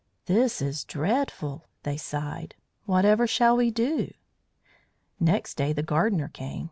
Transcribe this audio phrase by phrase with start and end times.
[0.25, 2.55] "This is dreadful," they sighed.
[2.87, 4.11] "Whatever shall we do?"
[5.19, 6.59] Next day the gardener came.